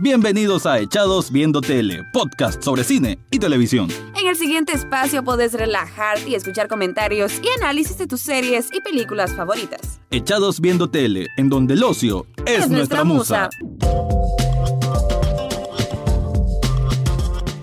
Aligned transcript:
Bienvenidos 0.00 0.66
a 0.66 0.80
Echados 0.80 1.30
Viendo 1.30 1.60
Tele, 1.60 2.02
podcast 2.12 2.60
sobre 2.64 2.82
cine 2.82 3.16
y 3.30 3.38
televisión. 3.38 3.88
En 4.20 4.26
el 4.26 4.34
siguiente 4.34 4.72
espacio 4.72 5.22
podés 5.22 5.52
relajarte 5.52 6.30
y 6.30 6.34
escuchar 6.34 6.66
comentarios 6.66 7.32
y 7.40 7.48
análisis 7.62 7.96
de 7.98 8.08
tus 8.08 8.20
series 8.20 8.70
y 8.72 8.80
películas 8.80 9.32
favoritas. 9.34 10.00
Echados 10.10 10.60
Viendo 10.60 10.90
Tele, 10.90 11.28
en 11.36 11.48
donde 11.48 11.74
el 11.74 11.84
ocio 11.84 12.26
es, 12.44 12.68
nuestra, 12.68 13.04
musa. 13.04 13.48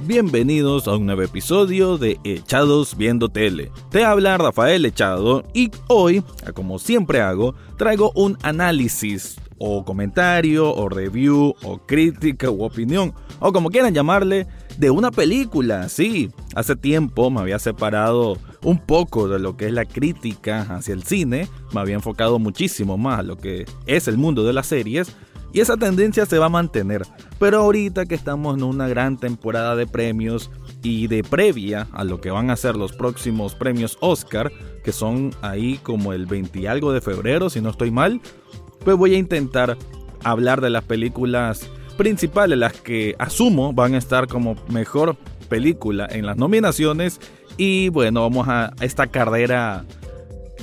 Bienvenidos 0.03 0.87
a 0.87 0.95
un 0.95 1.07
nuevo 1.07 1.23
episodio 1.23 1.97
de 1.97 2.17
Echados 2.23 2.95
Viendo 2.95 3.27
Tele. 3.27 3.73
Te 3.89 4.05
habla 4.05 4.37
Rafael 4.37 4.85
Echado 4.85 5.43
y 5.53 5.69
hoy, 5.87 6.23
como 6.53 6.79
siempre 6.79 7.19
hago, 7.19 7.55
traigo 7.77 8.13
un 8.15 8.37
análisis 8.41 9.35
o 9.63 9.85
comentario, 9.85 10.73
o 10.73 10.89
review, 10.89 11.53
o 11.61 11.77
crítica, 11.77 12.49
o 12.49 12.65
opinión, 12.65 13.13
o 13.39 13.53
como 13.53 13.69
quieran 13.69 13.93
llamarle, 13.93 14.47
de 14.79 14.89
una 14.89 15.11
película. 15.11 15.87
Sí, 15.87 16.31
hace 16.55 16.75
tiempo 16.75 17.29
me 17.29 17.41
había 17.41 17.59
separado 17.59 18.39
un 18.63 18.79
poco 18.79 19.27
de 19.27 19.37
lo 19.37 19.57
que 19.57 19.67
es 19.67 19.71
la 19.71 19.85
crítica 19.85 20.61
hacia 20.61 20.95
el 20.95 21.03
cine, 21.03 21.47
me 21.73 21.79
había 21.79 21.93
enfocado 21.93 22.39
muchísimo 22.39 22.97
más 22.97 23.19
a 23.19 23.23
lo 23.23 23.37
que 23.37 23.65
es 23.85 24.07
el 24.07 24.17
mundo 24.17 24.43
de 24.43 24.53
las 24.53 24.65
series, 24.65 25.15
y 25.53 25.59
esa 25.59 25.77
tendencia 25.77 26.25
se 26.25 26.39
va 26.39 26.47
a 26.47 26.49
mantener. 26.49 27.03
Pero 27.37 27.59
ahorita 27.59 28.05
que 28.05 28.15
estamos 28.15 28.57
en 28.57 28.63
una 28.63 28.87
gran 28.87 29.17
temporada 29.17 29.75
de 29.75 29.85
premios 29.85 30.49
y 30.81 31.05
de 31.05 31.23
previa 31.23 31.87
a 31.91 32.03
lo 32.03 32.19
que 32.19 32.31
van 32.31 32.49
a 32.49 32.55
ser 32.55 32.75
los 32.75 32.93
próximos 32.93 33.53
premios 33.53 33.97
Oscar, 33.99 34.51
que 34.83 34.91
son 34.91 35.31
ahí 35.41 35.77
como 35.83 36.13
el 36.13 36.25
20 36.25 36.59
y 36.59 36.65
algo 36.65 36.93
de 36.93 37.01
febrero, 37.01 37.49
si 37.49 37.61
no 37.61 37.69
estoy 37.69 37.91
mal, 37.91 38.21
pues 38.83 38.97
voy 38.97 39.15
a 39.15 39.17
intentar 39.17 39.77
hablar 40.23 40.61
de 40.61 40.69
las 40.69 40.83
películas 40.83 41.69
principales, 41.97 42.57
las 42.57 42.73
que 42.73 43.15
asumo 43.19 43.73
van 43.73 43.95
a 43.95 43.97
estar 43.97 44.27
como 44.27 44.55
mejor 44.69 45.15
película 45.49 46.07
en 46.09 46.25
las 46.25 46.37
nominaciones. 46.37 47.19
Y 47.57 47.89
bueno, 47.89 48.21
vamos 48.21 48.47
a 48.47 48.73
esta 48.81 49.07
carrera 49.07 49.85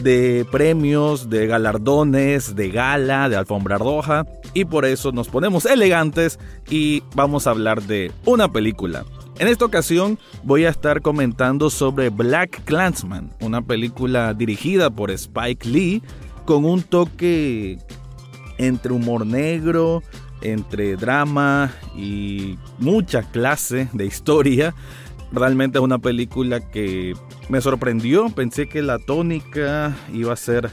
de 0.01 0.47
premios, 0.51 1.29
de 1.29 1.47
galardones, 1.47 2.57
de 2.57 2.71
gala, 2.71 3.29
de 3.29 3.37
alfombra 3.37 3.79
roja. 3.79 4.27
Y 4.55 4.65
por 4.65 4.85
eso 4.85 5.13
nos 5.13 5.29
ponemos 5.29 5.67
elegantes 5.67 6.39
y 6.71 7.03
vamos 7.15 7.47
a 7.47 7.51
hablar 7.51 7.83
de 7.83 8.11
una 8.25 8.51
película. 8.51 9.05
En 9.39 9.47
esta 9.47 9.65
ocasión 9.65 10.19
voy 10.43 10.65
a 10.65 10.71
estar 10.71 11.01
comentando 11.01 11.71
sobre 11.71 12.11
Black 12.11 12.65
Clansman, 12.65 13.31
una 13.41 13.63
película 13.63 14.35
dirigida 14.35 14.91
por 14.91 15.13
Spike 15.13 15.69
Lee 15.69 16.03
con 16.45 16.65
un 16.65 16.83
toque 16.83 17.79
entre 18.59 18.93
humor 18.93 19.27
negro, 19.27 20.03
entre 20.43 20.97
drama 20.97 21.73
y 21.97 22.59
mucha 22.79 23.23
clase 23.23 23.89
de 23.93 24.07
historia. 24.07 24.75
Realmente 25.33 25.79
es 25.79 25.85
una 25.85 25.99
película 25.99 26.61
que 26.61 27.15
me 27.49 27.61
sorprendió, 27.61 28.29
pensé 28.31 28.69
que 28.69 28.83
la 28.83 28.99
tónica 28.99 29.97
iba 30.13 30.33
a 30.33 30.37
ser 30.37 30.71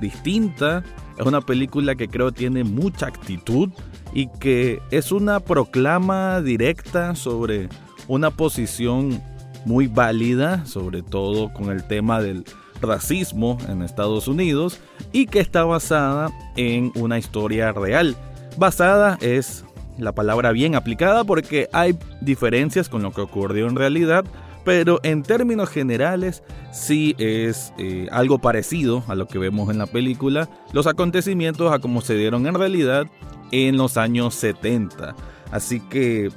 distinta. 0.00 0.84
Es 1.18 1.26
una 1.26 1.40
película 1.40 1.94
que 1.94 2.08
creo 2.08 2.32
tiene 2.32 2.62
mucha 2.62 3.06
actitud 3.06 3.70
y 4.12 4.28
que 4.38 4.80
es 4.90 5.12
una 5.12 5.40
proclama 5.40 6.40
directa 6.40 7.14
sobre 7.14 7.68
una 8.06 8.30
posición 8.30 9.20
muy 9.64 9.88
válida, 9.88 10.64
sobre 10.66 11.02
todo 11.02 11.52
con 11.52 11.70
el 11.70 11.86
tema 11.86 12.20
del 12.20 12.44
racismo 12.80 13.58
en 13.68 13.82
Estados 13.82 14.28
Unidos 14.28 14.80
y 15.12 15.26
que 15.26 15.40
está 15.40 15.64
basada 15.64 16.30
en 16.56 16.92
una 16.94 17.18
historia 17.18 17.72
real. 17.72 18.16
Basada 18.56 19.18
es 19.20 19.64
la 19.98 20.12
palabra 20.12 20.52
bien 20.52 20.74
aplicada 20.74 21.24
porque 21.24 21.68
hay 21.72 21.98
diferencias 22.20 22.88
con 22.88 23.02
lo 23.02 23.12
que 23.12 23.20
ocurrió 23.20 23.66
en 23.66 23.76
realidad, 23.76 24.24
pero 24.64 25.00
en 25.02 25.22
términos 25.22 25.70
generales 25.70 26.42
sí 26.72 27.14
es 27.18 27.72
eh, 27.78 28.08
algo 28.10 28.38
parecido 28.38 29.04
a 29.08 29.14
lo 29.14 29.28
que 29.28 29.38
vemos 29.38 29.70
en 29.70 29.78
la 29.78 29.86
película, 29.86 30.48
los 30.72 30.86
acontecimientos 30.86 31.72
a 31.72 31.78
como 31.78 32.00
se 32.00 32.16
dieron 32.16 32.46
en 32.46 32.54
realidad 32.54 33.06
en 33.52 33.76
los 33.76 33.96
años 33.96 34.34
70. 34.34 35.14
Así 35.50 35.80
que 35.80 36.30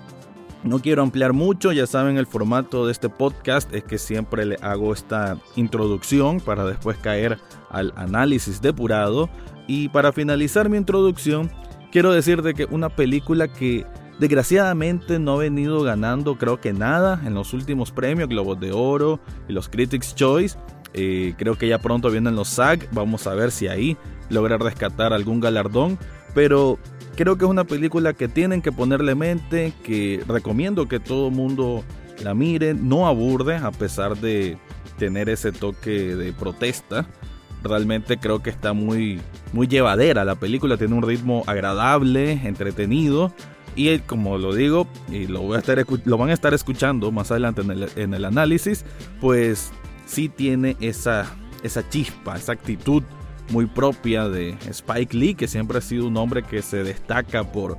no 0.63 0.79
quiero 0.79 1.03
ampliar 1.03 1.33
mucho, 1.33 1.71
ya 1.71 1.87
saben 1.87 2.17
el 2.17 2.27
formato 2.27 2.85
de 2.85 2.91
este 2.91 3.09
podcast 3.09 3.73
es 3.73 3.83
que 3.83 3.97
siempre 3.97 4.45
le 4.45 4.57
hago 4.61 4.93
esta 4.93 5.37
introducción 5.55 6.41
para 6.41 6.65
después 6.65 6.97
caer 6.97 7.39
al 7.69 7.93
análisis 7.95 8.61
depurado. 8.61 9.29
Y 9.67 9.89
para 9.89 10.11
finalizar 10.11 10.67
mi 10.67 10.77
introducción 10.77 11.49
quiero 11.91 12.11
decirte 12.11 12.53
que 12.53 12.65
una 12.65 12.89
película 12.89 13.47
que 13.47 13.85
desgraciadamente 14.19 15.17
no 15.17 15.33
ha 15.33 15.37
venido 15.37 15.81
ganando 15.81 16.37
creo 16.37 16.59
que 16.59 16.73
nada 16.73 17.21
en 17.25 17.33
los 17.33 17.53
últimos 17.53 17.91
premios, 17.91 18.27
Globos 18.27 18.59
de 18.59 18.71
Oro 18.73 19.19
y 19.47 19.53
los 19.53 19.69
Critics 19.69 20.13
Choice, 20.13 20.57
eh, 20.93 21.33
creo 21.37 21.57
que 21.57 21.67
ya 21.67 21.79
pronto 21.79 22.09
vienen 22.09 22.35
los 22.35 22.49
SAG, 22.49 22.89
vamos 22.91 23.27
a 23.27 23.33
ver 23.33 23.51
si 23.51 23.67
ahí 23.67 23.95
logra 24.29 24.57
rescatar 24.57 25.13
algún 25.13 25.39
galardón, 25.39 25.97
pero 26.33 26.77
creo 27.19 27.37
que 27.37 27.43
es 27.43 27.51
una 27.51 27.65
película 27.65 28.13
que 28.13 28.29
tienen 28.29 28.61
que 28.61 28.71
ponerle 28.71 29.13
mente, 29.13 29.73
que 29.83 30.23
recomiendo 30.25 30.87
que 30.87 31.01
todo 31.01 31.29
mundo 31.29 31.83
la 32.23 32.33
mire, 32.33 32.73
no 32.73 33.07
aburde 33.07 33.57
a 33.57 33.71
pesar 33.71 34.15
de 34.15 34.57
tener 34.97 35.27
ese 35.27 35.51
toque 35.51 36.15
de 36.15 36.31
protesta. 36.31 37.07
Realmente 37.61 38.19
creo 38.19 38.41
que 38.41 38.49
está 38.49 38.71
muy, 38.71 39.19
muy 39.51 39.67
llevadera 39.67 40.23
la 40.23 40.35
película, 40.35 40.77
tiene 40.77 40.95
un 40.95 41.01
ritmo 41.01 41.43
agradable, 41.45 42.39
entretenido. 42.47 43.33
Y 43.75 43.99
como 43.99 44.37
lo 44.37 44.55
digo, 44.55 44.87
y 45.11 45.27
lo, 45.27 45.41
voy 45.41 45.57
a 45.57 45.59
estar, 45.59 45.85
lo 46.05 46.17
van 46.17 46.29
a 46.29 46.33
estar 46.33 46.53
escuchando 46.53 47.11
más 47.11 47.31
adelante 47.31 47.63
en 47.63 47.71
el, 47.71 47.89
en 47.97 48.13
el 48.13 48.23
análisis, 48.23 48.85
pues 49.19 49.73
sí 50.05 50.29
tiene 50.29 50.77
esa, 50.79 51.25
esa 51.63 51.87
chispa, 51.89 52.37
esa 52.37 52.53
actitud 52.53 53.03
muy 53.49 53.65
propia 53.65 54.27
de 54.27 54.57
Spike 54.69 55.15
Lee, 55.15 55.35
que 55.35 55.47
siempre 55.47 55.77
ha 55.77 55.81
sido 55.81 56.07
un 56.07 56.17
hombre 56.17 56.43
que 56.43 56.61
se 56.61 56.83
destaca 56.83 57.43
por, 57.43 57.77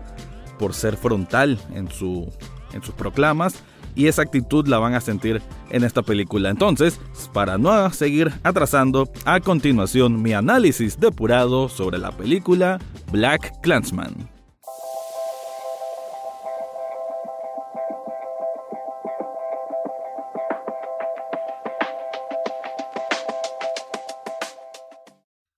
por 0.59 0.75
ser 0.75 0.97
frontal 0.97 1.59
en, 1.75 1.91
su, 1.91 2.31
en 2.73 2.83
sus 2.83 2.95
proclamas. 2.95 3.55
Y 3.97 4.07
esa 4.07 4.23
actitud 4.23 4.69
la 4.69 4.79
van 4.79 4.95
a 4.95 5.01
sentir 5.01 5.43
en 5.71 5.83
esta 5.83 6.03
película. 6.03 6.49
Entonces, 6.49 7.01
para 7.33 7.59
no 7.59 7.91
seguir 7.91 8.33
atrasando, 8.45 9.11
a 9.25 9.41
continuación 9.41 10.23
mi 10.23 10.33
análisis 10.33 10.99
depurado 10.99 11.69
sobre 11.69 11.99
la 11.99 12.13
película 12.13 12.79
Black 13.11 13.61
Clansman. 13.63 14.40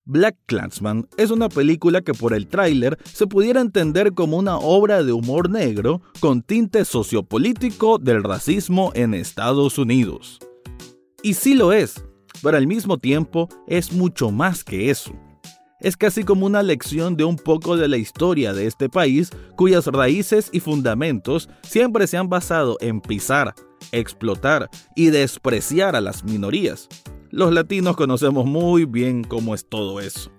Black 0.04 0.36
Clansman 0.46 1.08
es 1.16 1.30
una 1.30 1.48
película 1.48 2.02
que 2.02 2.12
por 2.12 2.34
el 2.34 2.48
tráiler 2.48 2.98
se 3.04 3.28
pudiera 3.28 3.60
entender 3.60 4.14
como 4.14 4.36
una 4.36 4.56
obra 4.56 5.04
de 5.04 5.12
humor 5.12 5.48
negro 5.48 6.02
con 6.18 6.42
tinte 6.42 6.84
sociopolítico 6.84 7.98
del 7.98 8.24
racismo 8.24 8.90
en 8.94 9.14
Estados 9.14 9.78
Unidos. 9.78 10.40
Y 11.22 11.34
sí 11.34 11.54
lo 11.54 11.72
es, 11.72 12.04
pero 12.42 12.56
al 12.56 12.66
mismo 12.66 12.98
tiempo 12.98 13.48
es 13.68 13.92
mucho 13.92 14.32
más 14.32 14.64
que 14.64 14.90
eso. 14.90 15.12
Es 15.78 15.96
casi 15.96 16.24
como 16.24 16.46
una 16.46 16.64
lección 16.64 17.16
de 17.16 17.22
un 17.22 17.36
poco 17.36 17.76
de 17.76 17.86
la 17.86 17.96
historia 17.96 18.52
de 18.52 18.66
este 18.66 18.88
país 18.88 19.30
cuyas 19.56 19.86
raíces 19.86 20.48
y 20.52 20.58
fundamentos 20.58 21.48
siempre 21.62 22.08
se 22.08 22.16
han 22.16 22.28
basado 22.28 22.76
en 22.80 23.00
pisar, 23.00 23.54
explotar 23.92 24.68
y 24.96 25.10
despreciar 25.10 25.94
a 25.94 26.00
las 26.00 26.24
minorías 26.24 26.88
los 27.32 27.50
latinos 27.50 27.96
conocemos 27.96 28.44
muy 28.44 28.84
bien 28.84 29.24
cómo 29.24 29.54
es 29.54 29.66
todo 29.66 30.00
eso. 30.00 30.30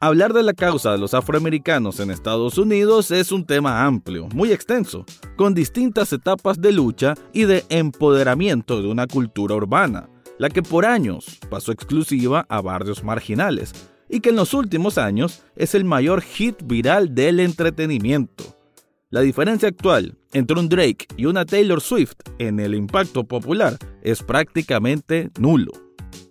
Hablar 0.00 0.34
de 0.34 0.42
la 0.42 0.52
causa 0.52 0.92
de 0.92 0.98
los 0.98 1.14
afroamericanos 1.14 1.98
en 1.98 2.10
Estados 2.10 2.58
Unidos 2.58 3.10
es 3.10 3.32
un 3.32 3.44
tema 3.44 3.84
amplio, 3.84 4.28
muy 4.34 4.52
extenso, 4.52 5.04
con 5.36 5.54
distintas 5.54 6.12
etapas 6.12 6.60
de 6.60 6.72
lucha 6.72 7.14
y 7.32 7.44
de 7.44 7.64
empoderamiento 7.70 8.82
de 8.82 8.88
una 8.88 9.06
cultura 9.06 9.54
urbana, 9.54 10.08
la 10.38 10.50
que 10.50 10.62
por 10.62 10.84
años 10.84 11.38
pasó 11.50 11.72
exclusiva 11.72 12.46
a 12.48 12.60
barrios 12.60 13.02
marginales 13.02 13.72
y 14.08 14.20
que 14.20 14.30
en 14.30 14.36
los 14.36 14.52
últimos 14.52 14.98
años 14.98 15.42
es 15.56 15.74
el 15.74 15.84
mayor 15.84 16.20
hit 16.20 16.56
viral 16.64 17.14
del 17.14 17.40
entretenimiento. 17.40 18.44
La 19.08 19.22
diferencia 19.22 19.68
actual 19.68 20.18
entre 20.32 20.58
un 20.58 20.68
Drake 20.68 21.06
y 21.16 21.26
una 21.26 21.46
Taylor 21.46 21.80
Swift 21.80 22.14
en 22.38 22.60
el 22.60 22.74
impacto 22.74 23.24
popular 23.24 23.78
es 24.02 24.22
prácticamente 24.22 25.30
nulo. 25.38 25.72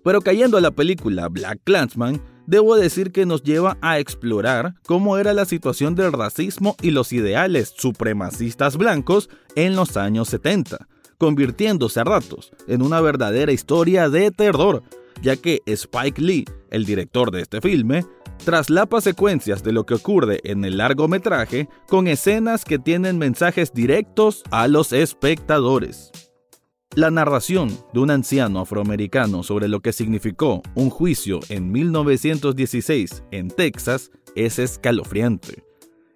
Pero 0.04 0.22
cayendo 0.22 0.58
a 0.58 0.62
la 0.62 0.72
película 0.72 1.28
Black 1.30 1.62
Clansman, 1.64 2.22
debo 2.50 2.76
decir 2.76 3.12
que 3.12 3.26
nos 3.26 3.44
lleva 3.44 3.78
a 3.81 4.00
explorar 4.00 4.74
cómo 4.86 5.18
era 5.18 5.34
la 5.34 5.46
situación 5.46 5.94
del 5.94 6.12
racismo 6.14 6.76
y 6.81 6.92
los 6.92 7.14
ideales 7.14 7.74
supremacistas 7.78 8.76
blancos 8.76 9.30
en 9.56 9.76
los 9.76 9.98
años 9.98 10.30
70, 10.30 10.88
convirtiéndose 11.18 12.00
a 12.00 12.06
ratos 12.06 12.52
en 12.68 12.81
una 12.81 13.02
verdadera 13.02 13.52
historia 13.52 14.10
de 14.10 14.31
terror, 14.31 14.81
ya 15.22 15.36
que 15.36 15.62
Spike 15.66 16.22
Lee, 16.22 16.46
el 16.72 16.86
director 16.86 17.30
de 17.30 17.42
este 17.42 17.62
filme, 17.62 18.06
traslapa 18.44 19.02
secuencias 19.02 19.64
de 19.64 19.74
lo 19.74 19.86
que 19.86 19.94
ocurre 19.94 20.40
en 20.44 20.66
el 20.66 20.78
largometraje 20.78 21.70
con 21.88 22.08
escenas 22.08 22.66
que 22.66 22.80
tienen 22.80 23.18
mensajes 23.18 23.74
directos 23.74 24.44
a 24.50 24.68
los 24.68 24.92
espectadores. 24.94 26.12
La 26.95 27.12
narración 27.12 27.69
de 27.94 28.00
un 28.00 28.09
anciano 28.09 28.59
afroamericano 28.62 29.44
sobre 29.44 29.68
lo 29.68 29.80
que 29.80 29.94
significó 29.94 30.63
un 30.74 30.89
juicio 30.89 31.39
en 31.50 31.71
1916 31.71 33.25
en 33.30 33.50
Texas 33.50 34.09
es 34.36 34.57
escalofriante. 34.57 35.63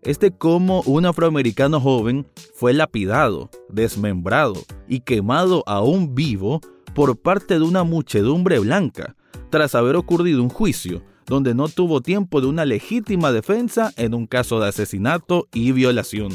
Es 0.02 0.20
de 0.20 0.36
cómo 0.36 0.82
un 0.88 1.06
afroamericano 1.06 1.80
joven 1.80 2.26
fue 2.56 2.74
lapidado, 2.74 3.52
desmembrado 3.70 4.64
y 4.88 5.02
quemado 5.02 5.64
aún 5.68 6.16
vivo 6.16 6.60
por 6.96 7.18
parte 7.18 7.60
de 7.60 7.64
una 7.64 7.84
muchedumbre 7.84 8.58
blanca, 8.58 9.16
tras 9.52 9.76
haber 9.76 9.96
ocurrido 9.96 10.42
un 10.42 10.50
juicio 10.50 11.04
donde 11.28 11.54
no 11.54 11.68
tuvo 11.68 12.02
tiempo 12.02 12.42
de 12.42 12.48
una 12.48 12.66
legítima 12.66 13.32
defensa 13.32 13.94
en 13.96 14.16
un 14.16 14.26
caso 14.26 14.60
de 14.60 14.70
asesinato 14.70 15.48
y 15.54 15.72
violación. 15.72 16.32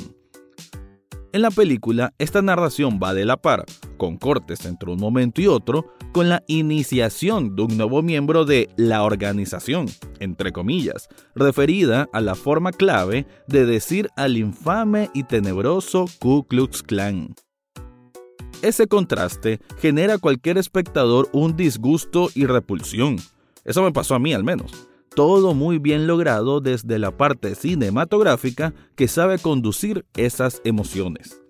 En 1.33 1.43
la 1.43 1.51
película, 1.51 2.15
esta 2.19 2.41
narración 2.41 3.01
va 3.03 3.13
de 3.13 3.27
la 3.27 3.37
par, 3.37 3.67
con 3.99 4.17
cortes 4.17 4.65
entre 4.65 4.91
un 4.91 4.99
momento 4.99 5.43
y 5.43 5.47
otro, 5.47 5.93
con 6.13 6.31
la 6.31 6.43
iniciación 6.47 7.55
de 7.55 7.63
un 7.63 7.77
nuevo 7.77 8.01
miembro 8.01 8.47
de 8.47 8.71
la 8.77 9.03
organización, 9.03 9.87
entre 10.21 10.53
comillas, 10.53 11.09
referida 11.35 12.09
a 12.15 12.23
la 12.23 12.35
forma 12.35 12.73
clave 12.73 13.27
de 13.47 13.67
decir 13.67 14.09
al 14.17 14.39
infame 14.39 15.11
y 15.13 15.25
tenebroso 15.25 16.07
Ku 16.19 16.45
Klux 16.45 16.83
Klan. 16.83 17.35
Ese 18.63 18.87
contraste 18.87 19.61
genera 19.79 20.15
a 20.15 20.19
cualquier 20.19 20.57
espectador 20.57 21.29
un 21.33 21.57
disgusto 21.57 22.31
y 22.35 22.47
repulsión. 22.47 23.19
Eso 23.65 23.83
me 23.83 23.93
pasó 23.93 24.15
a 24.15 24.19
mí 24.19 24.33
al 24.33 24.45
menos 24.45 24.89
todo 25.19 25.53
muy 25.53 25.81
bien 25.81 26.07
logrado 26.07 26.61
desde 26.61 26.97
la 27.01 27.11
parte 27.11 27.57
cinematográfica 27.57 28.73
que 28.95 29.09
sabe 29.09 29.41
conducir 29.41 30.07
esas 30.17 30.61
emociones. 30.63 31.43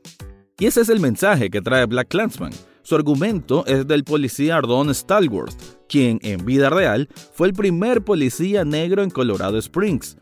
Y 0.60 0.66
ese 0.66 0.80
es 0.80 0.88
el 0.88 0.98
mensaje 0.98 1.50
que 1.50 1.62
trae 1.62 1.86
Black 1.86 2.08
Clansman. 2.08 2.50
Su 2.82 2.96
argumento 2.96 3.64
es 3.66 3.86
del 3.86 4.02
policía 4.02 4.56
Ardon 4.56 4.92
Stallworth, 4.92 5.54
quien 5.88 6.18
en 6.22 6.44
vida 6.44 6.68
real 6.68 7.08
fue 7.32 7.46
el 7.46 7.52
primer 7.52 8.02
policía 8.02 8.64
negro 8.64 9.04
en 9.04 9.10
Colorado 9.10 9.56
Springs. 9.58 10.16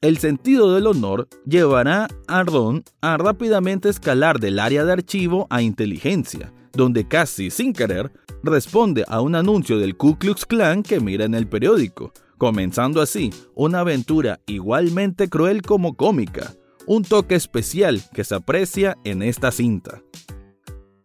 El 0.00 0.18
sentido 0.18 0.74
del 0.74 0.88
honor 0.88 1.28
llevará 1.46 2.08
a 2.26 2.38
Ardon 2.40 2.82
a 3.00 3.16
rápidamente 3.16 3.88
escalar 3.88 4.40
del 4.40 4.58
área 4.58 4.84
de 4.84 4.92
archivo 4.92 5.46
a 5.50 5.62
inteligencia, 5.62 6.52
donde 6.72 7.06
casi 7.06 7.50
sin 7.50 7.72
querer 7.72 8.10
responde 8.42 9.04
a 9.06 9.20
un 9.20 9.36
anuncio 9.36 9.78
del 9.78 9.96
Ku 9.96 10.18
Klux 10.18 10.46
Klan 10.46 10.82
que 10.82 10.98
mira 10.98 11.26
en 11.26 11.34
el 11.34 11.46
periódico, 11.46 12.12
comenzando 12.38 13.02
así 13.02 13.30
una 13.54 13.80
aventura 13.80 14.40
igualmente 14.46 15.28
cruel 15.28 15.62
como 15.62 15.94
cómica, 15.94 16.54
un 16.86 17.02
toque 17.02 17.34
especial 17.34 18.02
que 18.12 18.24
se 18.24 18.34
aprecia 18.34 18.96
en 19.04 19.22
esta 19.22 19.52
cinta. 19.52 20.02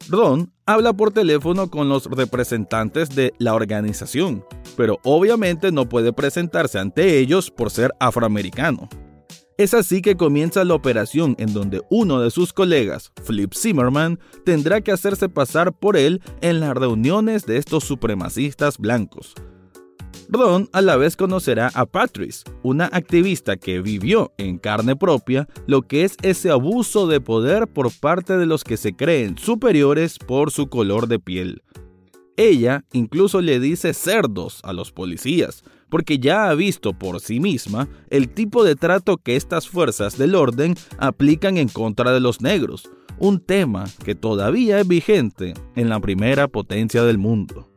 Ron 0.07 0.53
habla 0.65 0.93
por 0.93 1.11
teléfono 1.11 1.69
con 1.69 1.89
los 1.89 2.05
representantes 2.05 3.09
de 3.15 3.33
la 3.39 3.55
organización, 3.55 4.43
pero 4.77 4.99
obviamente 5.03 5.71
no 5.71 5.89
puede 5.89 6.13
presentarse 6.13 6.79
ante 6.79 7.17
ellos 7.17 7.49
por 7.49 7.71
ser 7.71 7.91
afroamericano. 7.99 8.87
Es 9.57 9.73
así 9.73 10.01
que 10.01 10.17
comienza 10.17 10.65
la 10.65 10.73
operación 10.73 11.35
en 11.39 11.53
donde 11.53 11.81
uno 11.89 12.19
de 12.19 12.29
sus 12.29 12.51
colegas, 12.51 13.13
Flip 13.23 13.53
Zimmerman, 13.53 14.19
tendrá 14.43 14.81
que 14.81 14.91
hacerse 14.91 15.29
pasar 15.29 15.71
por 15.71 15.95
él 15.95 16.21
en 16.41 16.59
las 16.59 16.75
reuniones 16.75 17.45
de 17.45 17.57
estos 17.57 17.85
supremacistas 17.85 18.77
blancos, 18.77 19.33
Ron 20.27 20.69
a 20.73 20.81
la 20.81 20.97
vez 20.97 21.15
conocerá 21.15 21.71
a 21.73 21.85
Patrice, 21.85 22.43
una 22.63 22.85
activista 22.85 23.57
que 23.57 23.81
vivió 23.81 24.33
en 24.37 24.57
carne 24.57 24.95
propia 24.95 25.47
lo 25.67 25.83
que 25.83 26.03
es 26.03 26.17
ese 26.23 26.49
abuso 26.49 27.07
de 27.07 27.21
poder 27.21 27.67
por 27.67 27.91
parte 27.91 28.37
de 28.37 28.45
los 28.45 28.63
que 28.63 28.77
se 28.77 28.95
creen 28.95 29.37
superiores 29.37 30.17
por 30.17 30.51
su 30.51 30.67
color 30.67 31.07
de 31.07 31.19
piel. 31.19 31.61
Ella 32.37 32.83
incluso 32.91 33.41
le 33.41 33.59
dice 33.59 33.93
cerdos 33.93 34.59
a 34.63 34.73
los 34.73 34.91
policías, 34.91 35.63
porque 35.89 36.19
ya 36.19 36.49
ha 36.49 36.55
visto 36.55 36.93
por 36.93 37.21
sí 37.21 37.39
misma 37.39 37.87
el 38.09 38.29
tipo 38.29 38.63
de 38.63 38.75
trato 38.75 39.17
que 39.17 39.35
estas 39.35 39.69
fuerzas 39.69 40.17
del 40.17 40.35
orden 40.35 40.75
aplican 40.97 41.57
en 41.57 41.69
contra 41.69 42.11
de 42.11 42.19
los 42.19 42.41
negros, 42.41 42.89
un 43.19 43.39
tema 43.39 43.85
que 44.03 44.15
todavía 44.15 44.79
es 44.79 44.87
vigente 44.87 45.53
en 45.75 45.87
la 45.87 45.99
primera 45.99 46.47
potencia 46.47 47.03
del 47.03 47.17
mundo. 47.17 47.74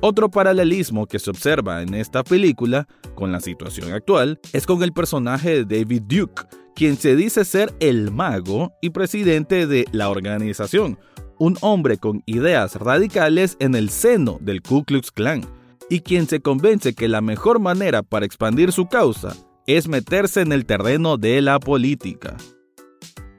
Otro 0.00 0.30
paralelismo 0.30 1.06
que 1.06 1.18
se 1.18 1.30
observa 1.30 1.82
en 1.82 1.94
esta 1.94 2.24
película 2.24 2.86
con 3.14 3.32
la 3.32 3.40
situación 3.40 3.92
actual 3.92 4.40
es 4.52 4.66
con 4.66 4.82
el 4.82 4.92
personaje 4.92 5.64
de 5.64 5.78
David 5.78 6.02
Duke, 6.06 6.42
quien 6.74 6.96
se 6.96 7.16
dice 7.16 7.44
ser 7.44 7.72
el 7.80 8.10
mago 8.10 8.72
y 8.82 8.90
presidente 8.90 9.66
de 9.66 9.86
la 9.92 10.10
organización, 10.10 10.98
un 11.38 11.56
hombre 11.60 11.98
con 11.98 12.22
ideas 12.26 12.76
radicales 12.76 13.56
en 13.60 13.74
el 13.74 13.90
seno 13.90 14.38
del 14.40 14.62
Ku 14.62 14.84
Klux 14.84 15.10
Klan, 15.10 15.42
y 15.88 16.00
quien 16.00 16.26
se 16.26 16.40
convence 16.40 16.94
que 16.94 17.08
la 17.08 17.20
mejor 17.20 17.60
manera 17.60 18.02
para 18.02 18.26
expandir 18.26 18.72
su 18.72 18.86
causa 18.86 19.36
es 19.66 19.88
meterse 19.88 20.40
en 20.40 20.52
el 20.52 20.66
terreno 20.66 21.16
de 21.16 21.40
la 21.40 21.58
política. 21.60 22.36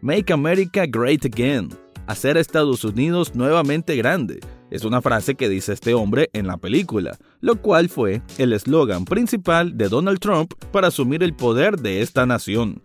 Make 0.02 0.32
America 0.32 0.86
Great 0.88 1.26
Again, 1.26 1.70
hacer 2.08 2.38
Estados 2.38 2.84
Unidos 2.84 3.36
nuevamente 3.36 3.96
grande, 3.96 4.40
es 4.72 4.84
una 4.84 5.02
frase 5.02 5.36
que 5.36 5.50
dice 5.50 5.74
este 5.74 5.94
hombre 5.94 6.30
en 6.34 6.48
la 6.48 6.58
película, 6.58 7.18
lo 7.42 7.62
cual 7.62 7.90
fue 7.90 8.22
el 8.38 8.54
eslogan 8.54 9.06
principal 9.06 9.78
de 9.78 9.90
Donald 9.90 10.20
Trump 10.20 10.54
para 10.72 10.88
asumir 10.88 11.24
el 11.24 11.36
poder 11.36 11.78
de 11.78 12.02
esta 12.02 12.26
nación. 12.26 12.82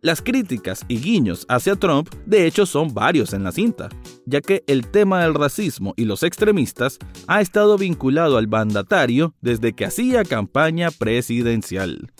Las 0.00 0.20
críticas 0.20 0.84
y 0.88 0.98
guiños 0.98 1.46
hacia 1.48 1.76
Trump 1.76 2.12
de 2.26 2.46
hecho 2.46 2.66
son 2.66 2.92
varios 2.92 3.32
en 3.34 3.44
la 3.44 3.52
cinta, 3.52 3.88
ya 4.26 4.40
que 4.40 4.64
el 4.66 4.88
tema 4.88 5.22
del 5.22 5.34
racismo 5.34 5.94
y 5.96 6.06
los 6.06 6.24
extremistas 6.24 6.98
ha 7.28 7.40
estado 7.40 7.78
vinculado 7.78 8.36
al 8.36 8.48
mandatario 8.48 9.34
desde 9.40 9.74
que 9.74 9.84
hacía 9.84 10.24
campaña 10.24 10.90
presidencial. 10.90 12.10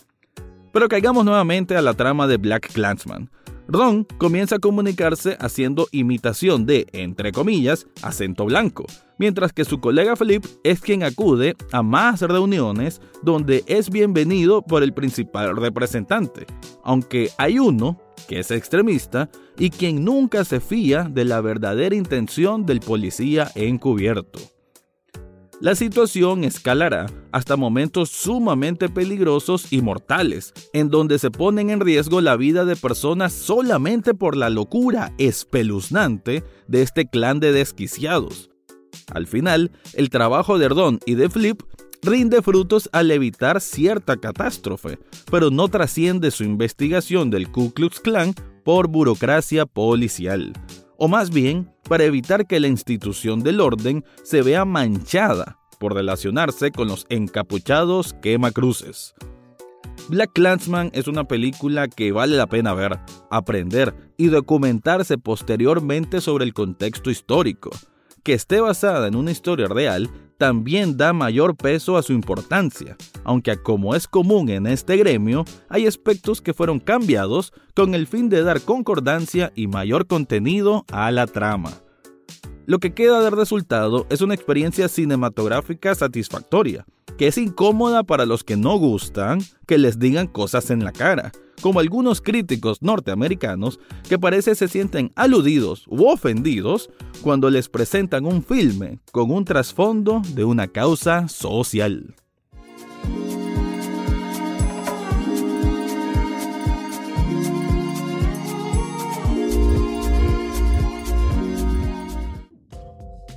Pero 0.73 0.89
caigamos 0.89 1.25
nuevamente 1.25 1.77
a 1.77 1.83
la 1.83 1.95
trama 1.95 2.29
de 2.29 2.37
Black 2.37 2.73
Clansman, 2.73 3.31
Ron 3.69 4.05
comienza 4.19 4.57
a 4.57 4.59
comunicarse 4.59 5.37
haciendo 5.41 5.87
imitación 5.93 6.67
de, 6.67 6.87
entre 6.93 7.33
comillas, 7.33 7.87
acento 8.03 8.45
blanco, 8.45 8.85
mientras 9.19 9.53
que 9.53 9.65
su 9.65 9.81
colega 9.81 10.17
Philip 10.17 10.45
es 10.65 10.81
quien 10.81 11.03
acude 11.03 11.57
a 11.71 11.83
más 11.83 12.21
reuniones 12.21 13.01
donde 13.23 13.65
es 13.67 13.91
bienvenido 13.91 14.63
por 14.63 14.83
el 14.83 14.93
principal 14.93 15.57
representante, 15.57 16.47
aunque 16.85 17.31
hay 17.39 17.59
uno 17.59 18.01
que 18.29 18.41
es 18.41 18.51
extremista 18.51 19.31
y 19.59 19.71
quien 19.71 20.05
nunca 20.05 20.45
se 20.45 20.61
fía 20.61 21.09
de 21.11 21.25
la 21.25 21.41
verdadera 21.41 21.95
intención 21.95 22.67
del 22.67 22.81
policía 22.81 23.51
encubierto 23.55 24.41
la 25.63 25.77
situación 25.77 26.43
escalará 26.43 27.07
hasta 27.31 27.57
momentos 27.57 28.11
sumamente 28.11 28.89
peligrosos 28.89 29.73
y 29.73 29.81
mortales, 29.81 30.53
en 30.73 30.91
donde 30.91 31.21
se 31.21 31.31
ponen 31.31 31.71
en 31.71 31.79
riesgo 31.79 32.21
la 32.21 32.35
vida 32.35 32.65
de 32.65 32.75
personas 32.75 33.33
solamente 33.33 34.13
por 34.13 34.37
la 34.37 34.51
locura 34.51 35.13
espeluznante 35.19 36.43
de 36.67 36.83
este 36.83 37.07
clan 37.07 37.39
de 37.39 37.53
desquiciados. 37.53 38.51
Al 39.15 39.29
final, 39.29 39.71
el 39.95 40.11
trabajo 40.11 40.59
de 40.59 40.65
Erdón 40.67 40.99
y 41.07 41.15
de 41.15 41.31
Flip 41.31 41.63
rinde 42.03 42.43
frutos 42.43 42.91
al 42.93 43.13
evitar 43.13 43.61
cierta 43.61 44.17
catástrofe, 44.17 44.99
pero 45.31 45.53
no 45.53 45.69
trasciende 45.69 46.33
su 46.33 46.43
investigación 46.43 47.31
del 47.31 47.53
Ku 47.53 47.73
Klux 47.73 48.01
Klan 48.01 48.35
por 48.65 48.89
burocracia 48.89 49.65
policial 49.65 50.55
o 51.05 51.09
más 51.09 51.31
bien 51.31 51.69
para 51.89 52.05
evitar 52.05 52.47
que 52.47 52.61
la 52.61 52.69
institución 52.69 53.43
del 53.43 53.61
orden 53.61 54.05
se 54.23 54.41
vea 54.41 54.65
manchada 54.65 55.59
por 55.81 55.95
relacionarse 55.95 56.71
con 56.71 56.87
los 56.87 57.07
encapuchados 57.09 58.15
quemacruces. 58.23 59.13
Black 60.09 60.31
Clansman 60.33 60.93
es 60.95 61.09
una 61.09 61.25
película 61.25 61.89
que 61.89 62.13
vale 62.13 62.37
la 62.37 62.47
pena 62.47 62.73
ver, 62.73 63.01
aprender 63.33 64.13
y 64.17 64.29
documentarse 64.29 65.19
posteriormente 65.19 66.21
sobre 66.21 66.45
el 66.45 66.55
contexto 66.55 67.11
histórico. 67.11 67.71
Que 68.23 68.35
esté 68.35 68.61
basada 68.61 69.09
en 69.09 69.17
una 69.17 69.33
historia 69.33 69.67
real 69.67 70.09
también 70.43 70.97
da 70.97 71.13
mayor 71.13 71.55
peso 71.55 71.97
a 71.97 72.03
su 72.03 72.13
importancia, 72.13 72.97
aunque 73.23 73.57
como 73.59 73.95
es 73.95 74.09
común 74.09 74.49
en 74.49 74.67
este 74.67 74.97
gremio, 74.97 75.45
hay 75.69 75.87
aspectos 75.87 76.43
que 76.43 76.53
fueron 76.53 76.81
cambiados 76.81 77.53
con 77.77 77.95
el 77.95 78.09
fin 78.09 78.29
de 78.29 78.43
dar 78.43 78.61
concordancia 78.61 79.53
y 79.55 79.69
mayor 79.69 80.09
contenido 80.09 80.85
a 80.91 81.13
la 81.13 81.29
trama. 81.29 81.71
Lo 82.65 82.79
que 82.79 82.95
queda 82.95 83.21
de 83.21 83.31
resultado 83.31 84.07
es 84.09 84.21
una 84.21 84.35
experiencia 84.35 84.89
cinematográfica 84.89 85.95
satisfactoria, 85.97 86.87
que 87.19 87.27
es 87.27 87.37
incómoda 87.37 88.05
para 88.05 88.25
los 88.25 88.45
que 88.45 88.57
no 88.57 88.77
gustan 88.77 89.41
que 89.67 89.79
les 89.79 89.99
digan 89.99 90.29
cosas 90.29 90.71
en 90.71 90.85
la 90.85 90.93
cara, 90.93 91.33
como 91.61 91.81
algunos 91.81 92.21
críticos 92.21 92.81
norteamericanos 92.81 93.81
que 94.09 94.19
parece 94.19 94.55
se 94.55 94.69
sienten 94.69 95.11
aludidos 95.17 95.87
u 95.89 96.07
ofendidos 96.07 96.89
cuando 97.21 97.51
les 97.51 97.69
presentan 97.69 98.27
un 98.27 98.45
filme 98.45 99.01
con 99.11 99.33
un 99.33 99.45
trasfondo 99.45 100.23
de 100.35 100.45
una 100.45 100.69
causa 100.69 101.29
social. 101.29 102.15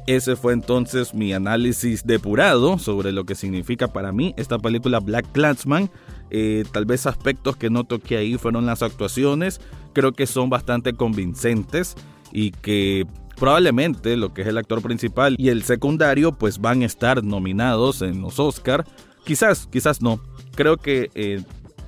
Ese 0.08 0.36
fue 0.36 0.54
entonces 0.54 1.14
mi 1.16 1.34
análisis 1.34 2.06
depurado 2.06 2.78
sobre 2.78 3.12
lo 3.12 3.26
que 3.26 3.34
significa 3.34 3.92
para 3.92 4.12
mí 4.12 4.34
esta 4.38 4.60
película 4.60 5.00
Black 5.00 5.32
Clansman. 5.32 5.90
Eh, 6.30 6.64
tal 6.72 6.86
vez 6.86 7.06
aspectos 7.08 7.56
que 7.56 7.70
no 7.70 7.86
toqué 7.86 8.18
ahí 8.18 8.38
fueron 8.38 8.68
las 8.68 8.84
actuaciones. 8.84 9.62
Creo 9.94 10.12
que 10.12 10.28
son 10.28 10.50
bastante 10.50 10.94
convincentes 10.94 11.96
y 12.32 12.52
que 12.52 13.08
probablemente 13.36 14.16
lo 14.16 14.34
que 14.34 14.44
es 14.44 14.48
el 14.48 14.58
actor 14.58 14.82
principal 14.82 15.36
y 15.40 15.50
el 15.50 15.64
secundario 15.64 16.34
pues 16.34 16.60
van 16.60 16.84
a 16.84 16.86
estar 16.86 17.24
nominados 17.24 18.04
en 18.04 18.22
los 18.22 18.40
Oscar. 18.40 18.86
Quizás, 19.24 19.68
quizás 19.72 20.04
no. 20.04 20.20
Creo 20.56 20.78
que 20.78 21.10
eh, 21.16 21.42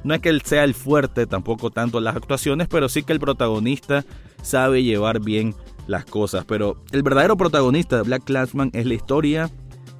no 0.03 0.15
es 0.15 0.21
que 0.21 0.29
él 0.29 0.41
sea 0.41 0.63
el 0.63 0.73
fuerte 0.73 1.27
tampoco 1.27 1.69
tanto 1.69 1.99
las 1.99 2.15
actuaciones, 2.15 2.67
pero 2.67 2.89
sí 2.89 3.03
que 3.03 3.13
el 3.13 3.19
protagonista 3.19 4.05
sabe 4.41 4.83
llevar 4.83 5.19
bien 5.19 5.53
las 5.87 6.05
cosas. 6.05 6.45
Pero 6.45 6.83
el 6.91 7.03
verdadero 7.03 7.37
protagonista 7.37 7.97
de 7.97 8.03
Black 8.03 8.23
Clansman 8.25 8.69
es 8.73 8.85
la 8.85 8.93
historia. 8.93 9.49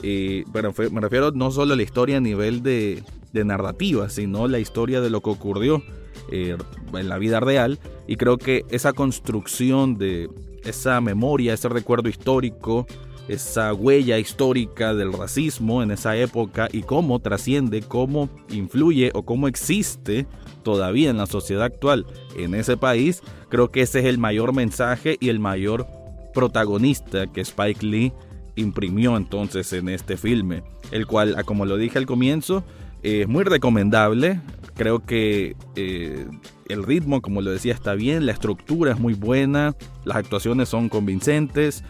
Eh, 0.03 0.44
bueno, 0.50 0.74
me 0.91 1.01
refiero 1.01 1.32
no 1.32 1.51
solo 1.51 1.74
a 1.74 1.77
la 1.77 1.84
historia 1.84 2.17
a 2.17 2.22
nivel 2.22 2.62
de, 2.62 3.03
narrativa, 3.34 4.10
sino 4.10 4.48
la 4.48 4.58
historia 4.58 5.00
de 5.00 5.12
lo 5.12 5.22
que 5.22 5.29
ocurrió 5.29 5.84
eh, 6.32 6.58
en 6.94 7.10
la 7.10 7.20
vida 7.20 7.39
real. 7.39 7.77
Y 8.08 8.15
creo 8.15 8.39
que 8.39 8.65
esa 8.72 8.94
construcción 8.94 9.96
de 10.00 10.27
esa 10.63 11.01
memoria, 11.01 11.53
ese 11.53 11.70
recuerdo 11.70 12.10
histórico, 12.10 12.88
esa 13.27 13.74
huella 13.74 14.19
histórica 14.19 14.93
del 14.93 15.13
racismo 15.13 15.84
en 15.84 15.91
esa 15.91 16.15
época 16.15 16.69
y 16.72 16.81
cómo 16.81 17.19
trasciende, 17.19 17.81
cómo 17.81 18.29
influye 18.50 19.12
o 19.13 19.24
cómo 19.24 19.48
existe 19.48 20.25
todavía 20.63 21.10
en 21.10 21.17
la 21.17 21.27
sociedad 21.27 21.63
actual 21.63 22.05
en 22.36 22.53
ese 22.53 22.77
país, 22.77 23.22
creo 23.50 23.72
que 23.72 23.81
ese 23.81 24.00
es 24.00 24.05
el 24.05 24.17
mayor 24.17 24.53
mensaje 24.53 25.17
y 25.19 25.29
el 25.29 25.39
mayor 25.39 25.88
protagonista 26.34 27.27
que 27.27 27.41
Spike 27.41 27.86
Lee 27.86 28.13
imprimió 28.55 29.15
entonces 29.15 29.72
en 29.74 29.88
este 29.89 30.17
filme, 30.17 30.63
el 30.91 31.07
cual, 31.07 31.36
ah, 31.38 31.43
como 31.43 31.65
lo 31.65 31.77
dije 31.77 31.98
al 31.98 32.05
comienzo, 32.05 32.63
es 33.01 33.27
muy 33.27 33.43
recomendable. 33.43 34.41
Creo 34.75 35.05
que 35.05 35.55
eh, 35.75 36.27
el 36.67 36.84
ritmo, 36.84 37.22
como 37.22 37.41
lo 37.41 37.51
decía, 37.51 37.74
está 37.74 37.93
bien, 37.93 38.25
la 38.25 38.34
estructura 38.34 38.91
es 38.91 39.00
muy 39.00 39.13
buena, 39.13 39.75
las 40.03 40.17
actuaciones 40.17 40.69
son 40.69 40.89
convincentes, 40.89 41.84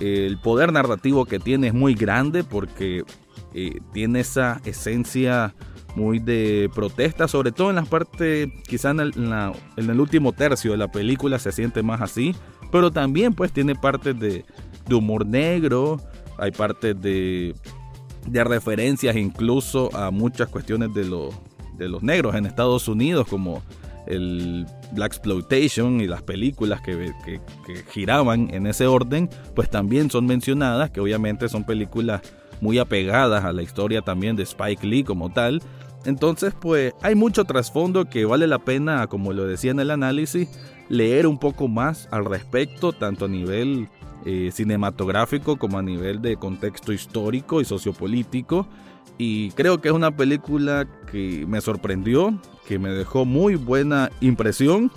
el 0.00 0.38
poder 0.38 0.72
narrativo 0.72 1.24
que 1.24 1.38
tiene 1.38 1.68
es 1.68 1.74
muy 1.74 1.94
grande 1.94 2.44
porque 2.44 3.04
eh, 3.54 3.80
tiene 3.92 4.20
esa 4.20 4.60
esencia 4.64 5.54
muy 5.94 6.18
de 6.18 6.68
protesta, 6.74 7.28
sobre 7.28 7.52
todo 7.52 7.70
en 7.70 7.76
las 7.76 7.88
partes, 7.88 8.48
quizá 8.66 8.90
en 8.90 9.00
el, 9.00 10.00
último 10.00 10.32
tercio 10.32 10.72
de 10.72 10.76
la 10.76 10.90
película 10.90 11.38
se 11.38 11.52
siente 11.52 11.82
más 11.82 12.00
así, 12.00 12.34
pero 12.72 12.90
también 12.90 13.32
pues 13.32 13.52
tiene 13.52 13.76
partes 13.76 14.18
de, 14.18 14.44
humor 14.90 15.24
negro, 15.24 16.00
hay 16.36 16.50
partes 16.50 17.00
de, 17.00 17.54
referencias 18.26 19.14
incluso 19.16 19.94
a 19.96 20.10
muchas 20.10 20.48
cuestiones 20.48 20.92
de, 20.94 21.04
de 21.78 21.88
los 21.88 22.02
negros 22.02 22.34
en 22.34 22.46
Estados 22.46 22.88
Unidos, 22.88 23.28
como 23.28 23.62
el 24.06 24.66
Black 24.92 25.12
Exploitation 25.12 26.00
y 26.00 26.06
las 26.06 26.22
películas 26.22 26.80
que, 26.82 27.12
giraban 27.90 28.52
en 28.52 28.66
ese 28.66 28.86
orden, 28.86 29.28
pues 29.54 29.70
también 29.70 30.10
son 30.10 30.26
mencionadas, 30.26 30.90
que 30.90 31.00
obviamente 31.00 31.48
son 31.48 31.64
películas 31.64 32.22
muy 32.60 32.78
apegadas 32.78 33.44
a 33.44 33.52
la 33.52 33.62
historia 33.62 34.02
también 34.02 34.36
de 34.36 34.42
Spike 34.42 34.86
Lee 34.86 35.04
como 35.04 35.32
tal. 35.32 35.62
Entonces, 36.04 36.54
pues 36.58 36.92
hay 37.02 37.14
mucho 37.14 37.44
trasfondo 37.44 38.04
que 38.04 38.24
vale 38.24 38.46
la 38.46 38.58
pena, 38.58 39.06
como 39.06 39.32
lo 39.32 39.46
decía 39.46 39.70
en 39.70 39.80
el 39.80 39.90
análisis, 39.90 40.48
leer 40.88 41.26
un 41.26 41.38
poco 41.38 41.68
más 41.68 42.08
al 42.10 42.26
respecto, 42.26 42.92
tanto 42.92 43.24
a 43.24 43.28
nivel 43.28 43.88
eh, 44.26 44.50
cinematográfico 44.52 45.56
como 45.56 45.78
a 45.78 45.82
nivel 45.82 46.20
de 46.20 46.36
contexto 46.36 46.92
histórico 46.92 47.60
y 47.60 47.64
sociopolítico. 47.64 48.66
Y 49.18 49.50
creo 49.52 49.80
que 49.80 49.88
es 49.88 49.94
una 49.94 50.16
película 50.16 50.86
que 51.10 51.44
me 51.46 51.60
sorprendió, 51.60 52.38
que 52.66 52.78
me 52.78 52.90
dejó 52.90 53.24
muy 53.24 53.54
buena 53.54 54.10
impresión 54.20 54.90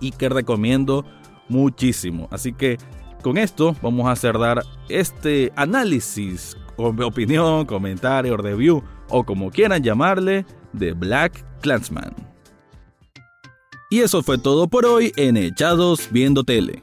y 0.00 0.10
que 0.10 0.28
recomiendo 0.28 1.04
muchísimo. 1.48 2.28
Así 2.30 2.52
que 2.52 2.78
con 3.22 3.38
esto 3.38 3.76
vamos 3.82 4.08
a 4.08 4.16
cerrar 4.16 4.62
este 4.88 5.52
análisis, 5.56 6.56
opinión, 6.76 7.66
comentario, 7.66 8.36
review 8.36 8.82
o 9.08 9.24
como 9.24 9.50
quieran 9.50 9.82
llamarle, 9.82 10.44
de 10.72 10.92
Black 10.92 11.44
Clansman. 11.60 12.14
Y 13.90 14.00
eso 14.00 14.22
fue 14.22 14.36
todo 14.36 14.68
por 14.68 14.84
hoy 14.84 15.12
en 15.16 15.36
Echados 15.36 16.08
Viendo 16.10 16.42
Tele. 16.42 16.82